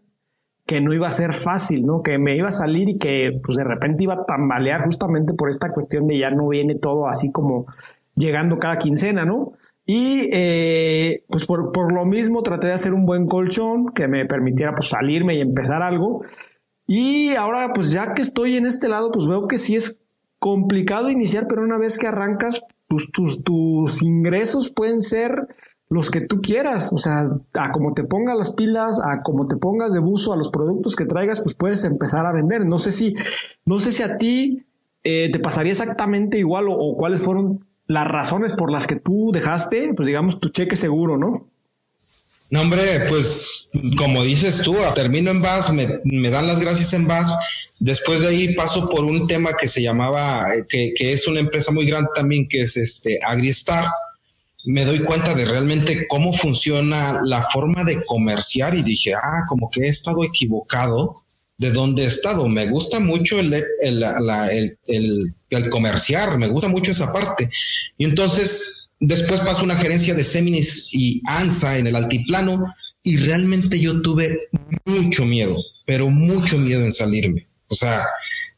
[0.71, 2.01] que no iba a ser fácil, ¿no?
[2.01, 5.49] Que me iba a salir y que pues de repente iba a tambalear justamente por
[5.49, 7.65] esta cuestión de ya no viene todo así como
[8.15, 9.51] llegando cada quincena, ¿no?
[9.85, 14.25] Y eh, pues por, por, lo mismo traté de hacer un buen colchón que me
[14.25, 16.23] permitiera pues salirme y empezar algo.
[16.87, 19.99] Y ahora pues ya que estoy en este lado pues veo que sí es
[20.39, 25.49] complicado iniciar, pero una vez que arrancas pues tus, tus ingresos pueden ser
[25.91, 29.57] los que tú quieras, o sea, a como te pongas las pilas, a como te
[29.57, 32.65] pongas de buzo a los productos que traigas, pues puedes empezar a vender.
[32.65, 33.13] No sé si,
[33.65, 34.63] no sé si a ti
[35.03, 39.91] eh, te pasaría exactamente igual o, cuáles fueron las razones por las que tú dejaste,
[39.93, 41.45] pues digamos, tu cheque seguro, ¿no?
[42.49, 47.05] No, hombre, pues como dices tú, termino en VAS, me, me dan las gracias en
[47.05, 47.35] VAS.
[47.81, 51.41] Después de ahí paso por un tema que se llamaba, eh, que, que es una
[51.41, 53.89] empresa muy grande también, que es este Agristar
[54.65, 59.69] me doy cuenta de realmente cómo funciona la forma de comerciar y dije, ah, como
[59.69, 61.13] que he estado equivocado
[61.57, 62.47] de dónde he estado.
[62.47, 64.03] Me gusta mucho el, el,
[64.87, 67.49] el, el, comerciar, me gusta mucho esa parte.
[67.97, 73.79] Y entonces después pasó una gerencia de Seminis y ANSA en el altiplano y realmente
[73.79, 74.39] yo tuve
[74.85, 77.47] mucho miedo, pero mucho miedo en salirme.
[77.67, 78.05] O sea,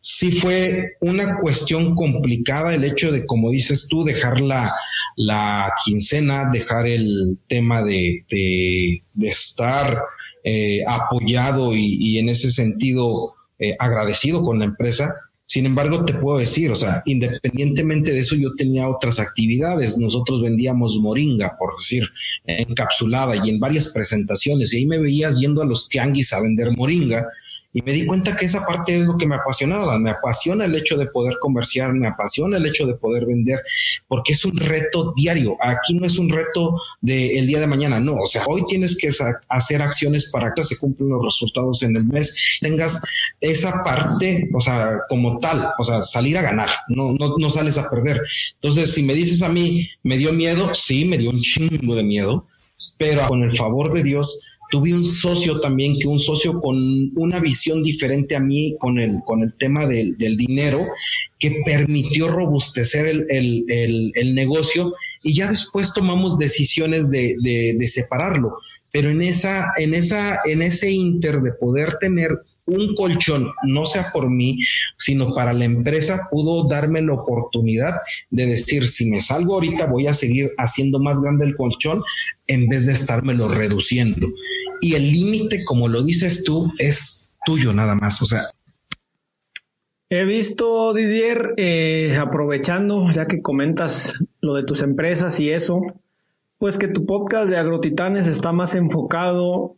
[0.02, 4.74] sí fue una cuestión complicada el hecho de, como dices tú, dejar la,
[5.16, 10.02] la quincena, dejar el tema de, de, estar
[10.44, 15.14] eh, apoyado y, en ese sentido eh, agradecido con la empresa.
[15.46, 20.00] Sin embargo, te puedo decir, o sea, independientemente de eso, yo tenía otras actividades.
[20.00, 22.04] Nosotros vendíamos moringa, por decir,
[22.46, 24.74] encapsulada y en varias presentaciones.
[24.74, 27.28] Y ahí me veías yendo a los tianguis a vender moringa
[27.74, 29.98] y me di cuenta que esa parte es lo que me apasionaba.
[29.98, 33.60] Me apasiona el hecho de poder comerciar, me apasiona el hecho de poder vender,
[34.08, 35.58] porque es un reto diario.
[35.60, 38.16] Aquí no es un reto del día de mañana, no.
[38.16, 39.10] O sea, hoy tienes que
[39.50, 42.60] hacer acciones para que se cumplan los resultados en el mes.
[42.62, 43.04] Tengas
[43.42, 47.78] esa parte, o sea, como tal, o sea, salir a ganar, no, no, no sales
[47.80, 48.22] a perder.
[48.56, 52.04] Entonces, si me dices a mí, me dio miedo, sí, me dio un chingo de
[52.04, 52.48] miedo,
[52.98, 56.76] pero con el favor de Dios, tuve un socio también, que un socio con
[57.16, 60.88] una visión diferente a mí con el, con el tema del, dinero,
[61.38, 67.88] que permitió robustecer el, el, el, negocio y ya después tomamos decisiones de, de, de
[67.88, 68.58] separarlo.
[68.92, 72.32] Pero en esa, en esa, en ese inter de poder tener
[72.66, 74.58] un colchón, no sea por mí,
[74.98, 77.94] sino para la empresa, pudo darme la oportunidad
[78.30, 82.02] de decir, si me salgo ahorita, voy a seguir haciendo más grande el colchón
[82.54, 84.28] en vez de estármelo reduciendo.
[84.82, 88.22] Y el límite, como lo dices tú, es tuyo nada más.
[88.22, 88.44] O sea,
[90.16, 95.82] He visto, Didier, eh, aprovechando, ya que comentas lo de tus empresas y eso,
[96.60, 99.76] pues que tu podcast de Agrotitanes está más enfocado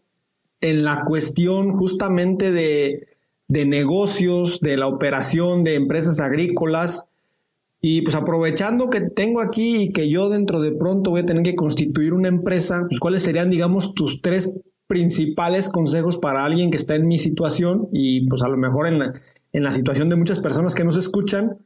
[0.60, 3.08] en la cuestión justamente de,
[3.48, 7.08] de negocios, de la operación de empresas agrícolas.
[7.88, 11.44] Y pues aprovechando que tengo aquí y que yo dentro de pronto voy a tener
[11.44, 14.50] que constituir una empresa, pues cuáles serían, digamos, tus tres
[14.88, 18.98] principales consejos para alguien que está en mi situación y pues a lo mejor en
[18.98, 19.14] la,
[19.54, 21.60] en la situación de muchas personas que nos escuchan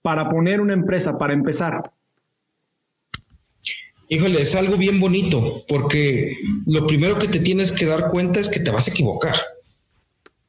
[0.00, 1.92] para poner una empresa, para empezar?
[4.08, 8.48] Híjole, es algo bien bonito, porque lo primero que te tienes que dar cuenta es
[8.48, 9.34] que te vas a equivocar.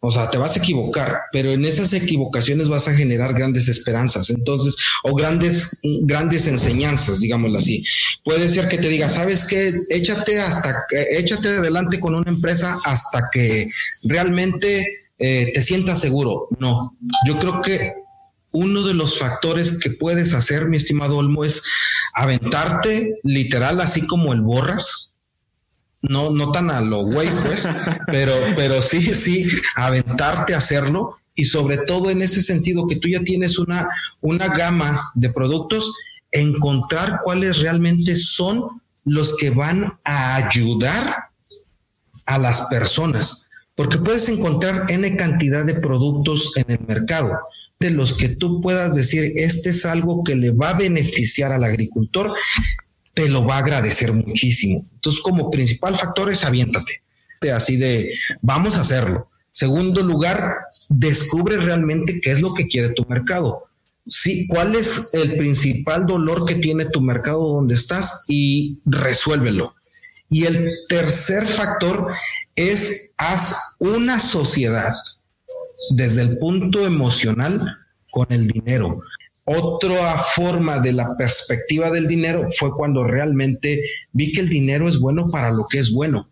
[0.03, 4.31] O sea, te vas a equivocar, pero en esas equivocaciones vas a generar grandes esperanzas,
[4.31, 7.83] entonces, o grandes, grandes enseñanzas, digámoslo así.
[8.25, 13.29] Puede ser que te diga, sabes qué, échate hasta, échate adelante con una empresa hasta
[13.31, 13.69] que
[14.03, 14.87] realmente
[15.19, 16.47] eh, te sientas seguro.
[16.57, 17.93] No, yo creo que
[18.53, 21.63] uno de los factores que puedes hacer, mi estimado Olmo, es
[22.15, 25.10] aventarte literal, así como el borras.
[26.01, 27.69] No, no tan a lo güey, pues,
[28.07, 31.17] pero, pero sí, sí, aventarte a hacerlo.
[31.35, 33.87] Y sobre todo en ese sentido que tú ya tienes una,
[34.19, 35.93] una gama de productos,
[36.31, 41.29] encontrar cuáles realmente son los que van a ayudar
[42.25, 43.49] a las personas.
[43.75, 47.37] Porque puedes encontrar N cantidad de productos en el mercado.
[47.79, 51.63] De los que tú puedas decir, este es algo que le va a beneficiar al
[51.63, 52.31] agricultor,
[53.13, 54.81] te lo va a agradecer muchísimo.
[54.93, 57.01] Entonces, como principal factor es aviéntate,
[57.53, 59.29] así de, vamos a hacerlo.
[59.51, 60.55] Segundo lugar,
[60.89, 63.65] descubre realmente qué es lo que quiere tu mercado.
[64.07, 69.75] Sí, cuál es el principal dolor que tiene tu mercado donde estás y resuélvelo.
[70.29, 72.07] Y el tercer factor
[72.55, 74.93] es haz una sociedad
[75.91, 77.77] desde el punto emocional
[78.09, 79.01] con el dinero.
[79.57, 84.99] Otra forma de la perspectiva del dinero fue cuando realmente vi que el dinero es
[84.99, 86.29] bueno para lo que es bueno,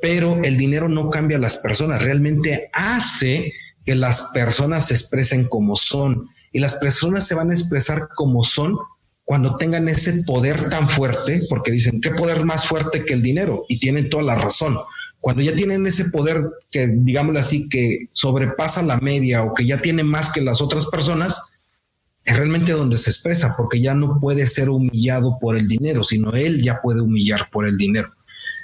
[0.00, 3.52] pero el dinero no cambia a las personas, realmente hace
[3.84, 8.44] que las personas se expresen como son y las personas se van a expresar como
[8.44, 8.76] son
[9.24, 13.64] cuando tengan ese poder tan fuerte, porque dicen, ¿qué poder más fuerte que el dinero?
[13.68, 14.76] Y tienen toda la razón
[15.22, 19.80] cuando ya tienen ese poder que, digámoslo así, que sobrepasa la media o que ya
[19.80, 21.51] tiene más que las otras personas,
[22.24, 26.32] es realmente donde se expresa, porque ya no puede ser humillado por el dinero, sino
[26.32, 28.12] él ya puede humillar por el dinero.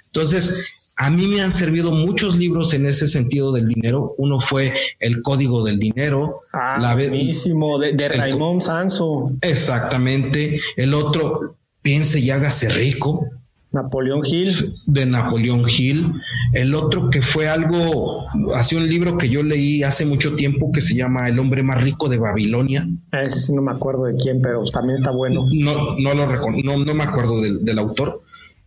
[0.06, 4.14] Entonces, a mí me han servido muchos libros en ese sentido del dinero.
[4.18, 6.40] Uno fue El Código del Dinero.
[6.52, 9.30] Ah, la buenísimo, de, de Raymond Sanso.
[9.42, 10.60] Exactamente.
[10.76, 13.26] El otro, Piense y hágase rico.
[13.70, 14.54] Napoleón Hill.
[14.86, 16.12] De Napoleón Hill.
[16.52, 20.80] El otro que fue algo, hace un libro que yo leí hace mucho tiempo que
[20.80, 22.86] se llama El hombre más rico de Babilonia.
[23.12, 25.46] Ah, ese sí no me acuerdo de quién, pero también está bueno.
[25.52, 26.26] No, no lo
[26.64, 28.22] no, no me acuerdo del, del autor.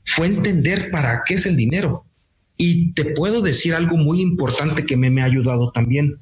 [0.06, 2.06] Fue entender para qué es el dinero.
[2.58, 6.20] Y te puedo decir algo muy importante que me, me ha ayudado también.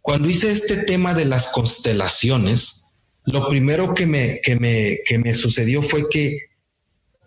[0.00, 2.90] Cuando hice este tema de las constelaciones,
[3.26, 6.49] lo primero que me, que me, que me sucedió fue que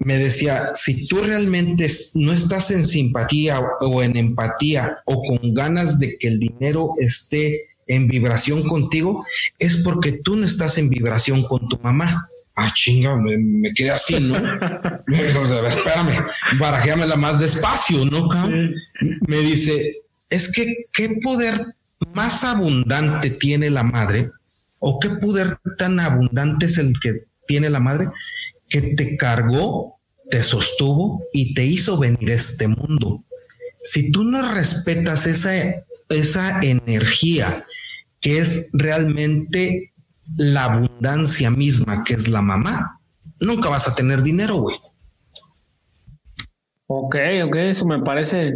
[0.06, 6.00] me decía, si tú realmente no estás en simpatía o en empatía o con ganas
[6.00, 9.26] de que el dinero esté en vibración contigo,
[9.60, 12.28] es porque tú no estás en vibración con tu mamá.
[12.56, 14.40] Ah, chinga, me, quedé así, ¿no?
[15.08, 16.26] me dijo, espérame,
[16.60, 18.28] barajéamela más despacio, ¿no?
[19.28, 19.96] Me dice,
[20.30, 21.76] es que qué poder
[22.14, 24.30] más abundante tiene la madre
[24.80, 28.10] o qué poder tan abundante es el que tiene la madre
[28.70, 29.93] que te cargó,
[30.34, 33.24] te sostuvo y te hizo venir a este mundo.
[33.84, 35.54] Si tú no respetas esa,
[36.10, 37.66] esa energía
[38.20, 39.94] que es realmente
[40.36, 43.00] la abundancia misma, que es la mamá,
[43.40, 44.76] nunca vas a tener dinero, güey.
[46.88, 48.56] Ok, ok, eso me parece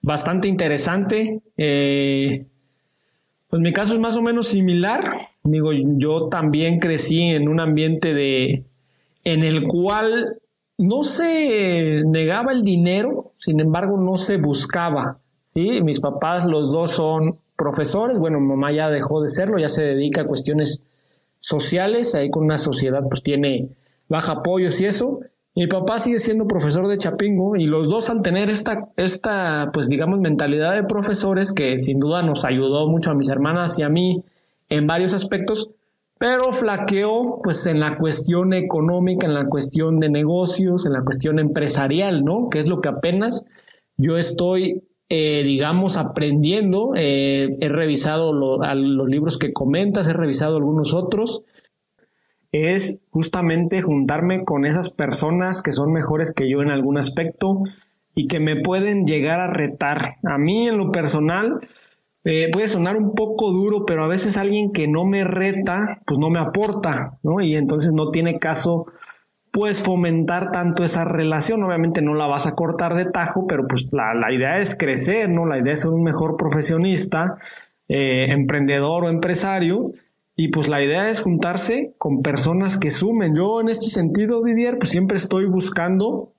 [0.00, 1.42] bastante interesante.
[1.58, 2.46] Eh,
[3.50, 5.12] pues mi caso es más o menos similar.
[5.44, 8.64] Digo, yo también crecí en un ambiente de,
[9.24, 10.38] en el cual
[10.82, 15.18] no se negaba el dinero, sin embargo no se buscaba.
[15.54, 15.80] ¿sí?
[15.82, 20.22] Mis papás, los dos son profesores, bueno, mamá ya dejó de serlo, ya se dedica
[20.22, 20.82] a cuestiones
[21.38, 23.68] sociales, ahí con una sociedad pues tiene
[24.08, 25.20] baja apoyos y eso.
[25.54, 29.88] Mi papá sigue siendo profesor de Chapingo y los dos al tener esta, esta, pues
[29.88, 33.88] digamos, mentalidad de profesores que sin duda nos ayudó mucho a mis hermanas y a
[33.88, 34.22] mí
[34.68, 35.68] en varios aspectos,
[36.22, 41.40] pero flaqueó pues en la cuestión económica, en la cuestión de negocios, en la cuestión
[41.40, 42.48] empresarial, ¿no?
[42.48, 43.44] Que es lo que apenas
[43.96, 46.92] yo estoy, eh, digamos, aprendiendo.
[46.94, 51.42] Eh, he revisado los libros que comentas, he revisado algunos otros
[52.52, 57.62] es justamente juntarme con esas personas que son mejores que yo en algún aspecto
[58.14, 60.18] y que me pueden llegar a retar.
[60.22, 61.58] A mí en lo personal
[62.24, 66.18] eh, puede sonar un poco duro, pero a veces alguien que no me reta, pues
[66.18, 67.40] no me aporta, ¿no?
[67.40, 68.86] Y entonces no tiene caso
[69.50, 71.62] pues fomentar tanto esa relación.
[71.62, 75.28] Obviamente no la vas a cortar de tajo, pero pues la, la idea es crecer,
[75.30, 75.46] ¿no?
[75.46, 77.36] La idea es ser un mejor profesionista,
[77.88, 79.92] eh, emprendedor o empresario
[80.34, 83.36] y pues la idea es juntarse con personas que sumen.
[83.36, 86.32] Yo en este sentido, Didier, pues siempre estoy buscando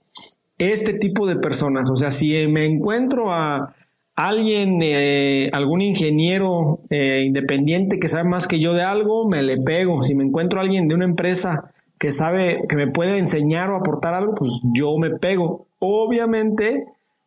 [0.57, 1.89] este tipo de personas.
[1.91, 3.75] O sea, si me encuentro a
[4.15, 9.57] alguien, eh, algún ingeniero eh, independiente que sabe más que yo de algo, me le
[9.57, 10.03] pego.
[10.03, 14.13] Si me encuentro alguien de una empresa que sabe, que me puede enseñar o aportar
[14.13, 15.67] algo, pues yo me pego.
[15.79, 16.85] Obviamente,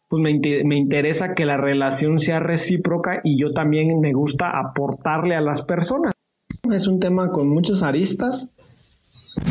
[0.09, 5.34] pues me, me, interesa que la relación sea recíproca y yo también me gusta aportarle
[5.34, 6.12] a las personas.
[6.70, 8.53] Es un tema con muchas aristas,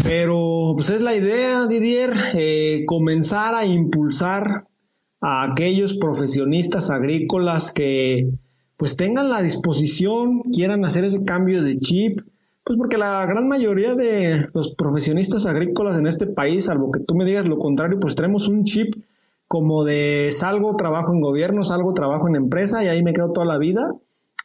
[0.03, 4.65] pero pues es la idea, Didier, eh, comenzar a impulsar
[5.21, 8.29] a aquellos profesionistas agrícolas que
[8.77, 12.19] pues tengan la disposición, quieran hacer ese cambio de chip,
[12.63, 17.15] pues porque la gran mayoría de los profesionistas agrícolas en este país, salvo que tú
[17.15, 18.95] me digas lo contrario, pues tenemos un chip
[19.47, 23.45] como de salgo, trabajo en gobierno, salgo, trabajo en empresa y ahí me quedo toda
[23.45, 23.93] la vida.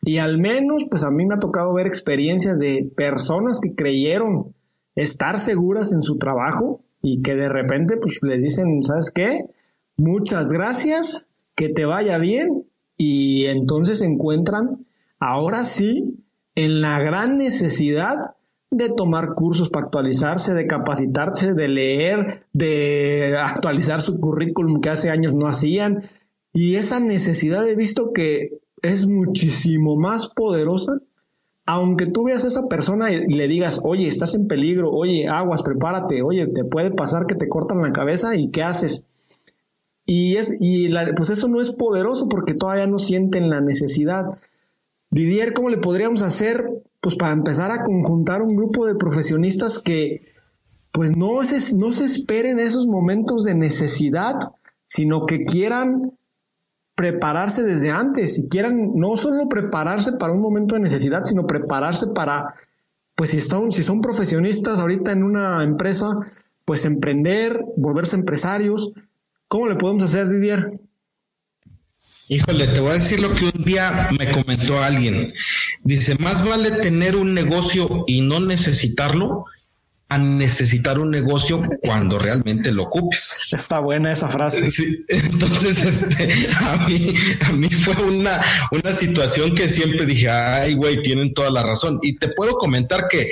[0.02, 4.54] Y al menos, pues a mí me ha tocado ver experiencias de personas que creyeron
[4.94, 9.40] estar seguras en su trabajo y que de repente, pues le dicen, ¿sabes qué?
[10.00, 12.64] Muchas gracias, que te vaya bien.
[12.96, 14.86] Y entonces se encuentran,
[15.18, 16.24] ahora sí,
[16.54, 18.16] en la gran necesidad
[18.70, 25.10] de tomar cursos para actualizarse, de capacitarse, de leer, de actualizar su currículum que hace
[25.10, 26.02] años no hacían.
[26.54, 30.92] Y esa necesidad he visto que es muchísimo más poderosa.
[31.66, 35.62] Aunque tú veas a esa persona y le digas, oye, estás en peligro, oye, aguas,
[35.62, 39.04] prepárate, oye, te puede pasar que te cortan la cabeza y ¿qué haces?
[40.06, 44.24] Y, es, y pues eso no es poderoso porque todavía no sienten la necesidad.
[45.10, 46.82] Didier, ¿cómo le podríamos hacer?
[47.00, 50.22] Pues para empezar a conjuntar un grupo de profesionistas que
[50.92, 54.34] pues no se, no se esperen esos momentos de necesidad,
[54.86, 56.12] sino que quieran
[57.00, 62.08] prepararse desde antes, si quieran no solo prepararse para un momento de necesidad, sino prepararse
[62.08, 62.54] para,
[63.14, 66.10] pues si, están, si son profesionistas ahorita en una empresa,
[66.66, 68.92] pues emprender, volverse empresarios.
[69.50, 70.70] ¿Cómo le podemos hacer, Didier?
[72.28, 75.34] Híjole, te voy a decir lo que un día me comentó alguien.
[75.82, 79.46] Dice, más vale tener un negocio y no necesitarlo
[80.08, 83.48] a necesitar un negocio cuando realmente lo ocupes.
[83.50, 84.70] Está buena esa frase.
[84.70, 88.40] Sí, entonces, este, a mí, a mí fue una,
[88.70, 91.98] una situación que siempre dije, ay, güey, tienen toda la razón.
[92.02, 93.28] Y te puedo comentar que,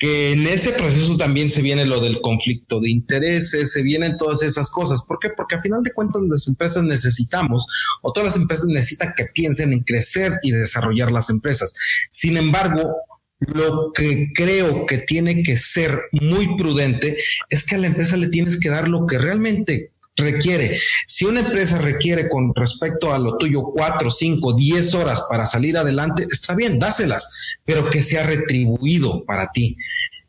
[0.00, 4.42] que en ese proceso también se viene lo del conflicto de intereses, se vienen todas
[4.42, 5.04] esas cosas.
[5.04, 5.28] ¿Por qué?
[5.36, 7.66] Porque a final de cuentas las empresas necesitamos,
[8.00, 11.76] o todas las empresas necesitan que piensen en crecer y desarrollar las empresas.
[12.10, 12.96] Sin embargo,
[13.40, 17.18] lo que creo que tiene que ser muy prudente
[17.50, 20.80] es que a la empresa le tienes que dar lo que realmente requiere.
[21.06, 25.76] Si una empresa requiere con respecto a lo tuyo cuatro, cinco, diez horas para salir
[25.76, 29.76] adelante, está bien, dáselas, pero que sea retribuido para ti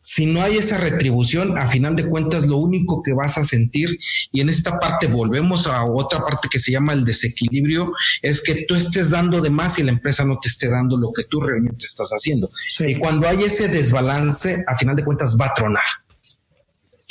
[0.02, 4.00] si no hay esa retribución, a final de cuentas lo único que vas a sentir,
[4.32, 8.66] y en esta parte volvemos a otra parte que se llama el desequilibrio, es que
[8.68, 11.40] tú estés dando de más y la empresa no te esté dando lo que tú
[11.40, 12.50] realmente estás haciendo.
[12.80, 15.84] Y cuando hay ese desbalance, a final de cuentas va a tronar.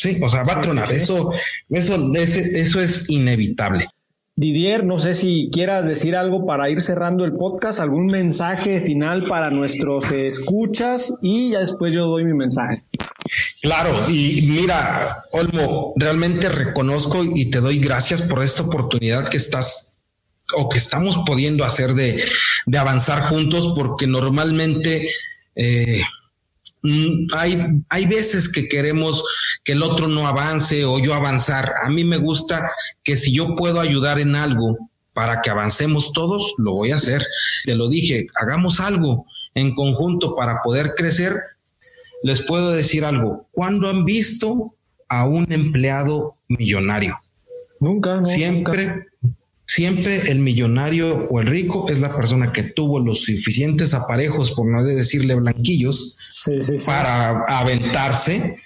[0.01, 0.91] Sí, o sea, va a tronar.
[0.91, 1.31] Eso,
[1.69, 3.87] eso, eso es inevitable.
[4.35, 9.27] Didier, no sé si quieras decir algo para ir cerrando el podcast, algún mensaje final
[9.27, 12.83] para nuestros escuchas y ya después yo doy mi mensaje.
[13.61, 19.99] Claro, y mira, Olmo, realmente reconozco y te doy gracias por esta oportunidad que estás
[20.57, 22.25] o que estamos pudiendo hacer de,
[22.65, 25.11] de avanzar juntos, porque normalmente
[25.55, 26.01] eh,
[26.81, 29.23] mm, hay, hay veces que queremos
[29.71, 31.73] que el otro no avance o yo avanzar.
[31.85, 32.73] A mí me gusta
[33.05, 37.25] que si yo puedo ayudar en algo para que avancemos todos, lo voy a hacer.
[37.65, 41.35] Te lo dije, hagamos algo en conjunto para poder crecer.
[42.25, 44.75] Les puedo decir algo, ¿cuándo han visto
[45.09, 47.21] a un empleado millonario.
[47.81, 49.07] Nunca, siempre,
[49.67, 54.67] siempre el millonario o el rico es la persona que tuvo los suficientes aparejos, por
[54.67, 56.17] no decirle blanquillos,
[56.87, 58.59] para aventarse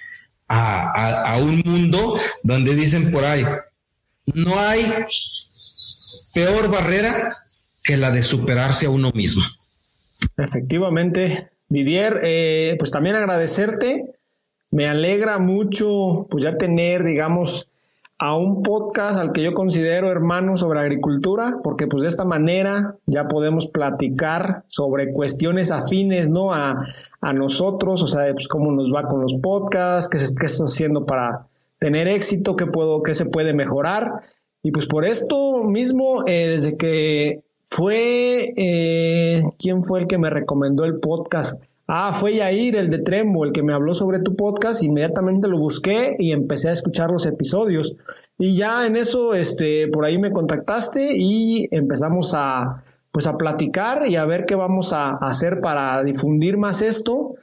[0.47, 3.45] a, un mundo donde dicen por ahí,
[4.33, 4.93] no hay
[6.33, 7.35] peor barrera
[7.83, 9.43] que la de superarse a uno mismo.
[10.37, 14.15] Efectivamente, Didier, eh, pues también agradecerte.
[14.71, 17.69] Me alegra mucho pues ya tener, digamos,
[18.17, 22.95] a un podcast al que yo considero hermano sobre agricultura, porque pues de esta manera
[23.05, 26.53] ya podemos platicar sobre cuestiones afines, ¿no?
[26.53, 26.85] A,
[27.33, 31.47] nosotros, o sea, pues cómo nos va con los podcasts, qué, qué estás haciendo para
[31.79, 34.21] tener éxito, qué, puedo, qué se puede mejorar.
[34.61, 40.29] Y pues por esto mismo, eh, desde que fue, eh, ¿quién fue el que me
[40.29, 41.59] recomendó el podcast?
[41.87, 44.83] Ah, fue Yair, el de Trembo, el que me habló sobre tu podcast.
[44.83, 47.95] Inmediatamente lo busqué y empecé a escuchar los episodios.
[48.39, 54.07] Y ya en eso, este, por ahí me contactaste y empezamos a, pues a platicar
[54.07, 57.33] y a ver qué vamos a hacer para difundir más esto.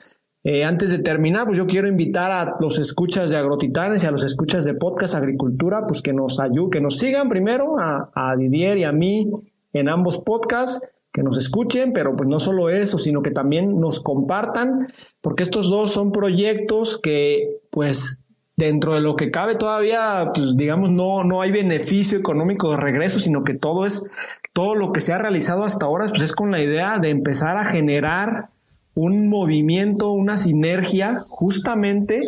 [0.44, 4.10] Eh, antes de terminar, pues yo quiero invitar a los escuchas de Agrotitanes y a
[4.10, 8.34] los escuchas de Podcast Agricultura, pues que nos ayuden, que nos sigan primero a, a
[8.34, 9.30] Didier y a mí
[9.72, 14.00] en ambos podcasts que nos escuchen, pero pues no solo eso, sino que también nos
[14.00, 14.88] compartan,
[15.20, 18.22] porque estos dos son proyectos que pues
[18.56, 23.20] dentro de lo que cabe todavía, pues digamos, no, no hay beneficio económico de regreso,
[23.20, 24.10] sino que todo es,
[24.52, 27.56] todo lo que se ha realizado hasta ahora, pues es con la idea de empezar
[27.56, 28.46] a generar
[28.94, 32.22] un movimiento, una sinergia, justamente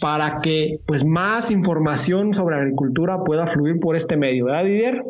[0.00, 5.04] para que pues más información sobre agricultura pueda fluir por este medio, ¿verdad, Didier?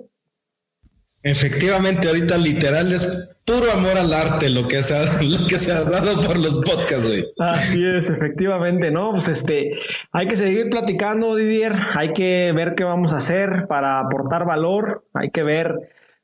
[1.22, 3.06] Efectivamente, ahorita literal es
[3.44, 6.58] puro amor al arte lo que se ha, lo que se ha dado por los
[6.58, 7.24] podcasts, güey.
[7.38, 9.12] Así es, efectivamente, ¿no?
[9.12, 9.72] Pues este,
[10.10, 15.04] hay que seguir platicando, Didier, hay que ver qué vamos a hacer para aportar valor,
[15.14, 15.74] hay que ver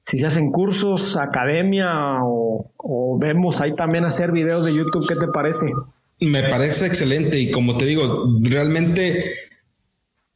[0.04, 5.14] si se hacen cursos, academia o, o vemos ahí también hacer videos de YouTube, ¿qué
[5.14, 5.66] te parece?
[6.20, 9.34] Me parece excelente y como te digo, realmente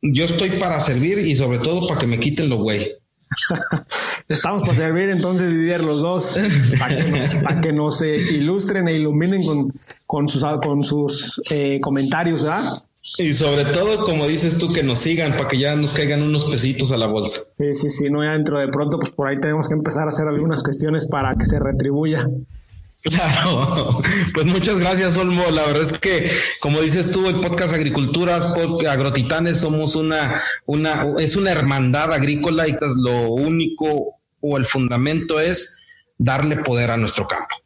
[0.03, 3.02] yo estoy para servir y sobre todo para que me quiten lo güey.
[4.29, 6.39] Estamos para servir entonces, Didier, los dos,
[7.43, 9.73] para que nos, se ilustren e iluminen con,
[10.07, 12.83] con sus, con sus eh, comentarios, ¿ah?
[13.19, 16.45] Y sobre todo, como dices tú, que nos sigan para que ya nos caigan unos
[16.45, 17.41] pesitos a la bolsa.
[17.59, 20.11] Sí, sí, sí, no ya dentro de pronto, pues por ahí tenemos que empezar a
[20.11, 22.29] hacer algunas cuestiones para que se retribuya.
[23.03, 24.01] Claro,
[24.35, 25.43] pues muchas gracias, Olmo.
[25.51, 28.55] La verdad es que, como dices tú, el podcast Agriculturas,
[28.89, 35.81] Agrotitanes, somos una, una, es una hermandad agrícola y lo único o el fundamento es
[36.19, 37.57] darle poder a nuestro campo.